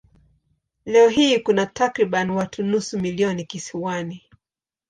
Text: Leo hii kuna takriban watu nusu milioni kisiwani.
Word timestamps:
Leo 0.85 1.09
hii 1.09 1.39
kuna 1.39 1.65
takriban 1.65 2.29
watu 2.31 2.63
nusu 2.63 2.99
milioni 2.99 3.45
kisiwani. 3.45 4.23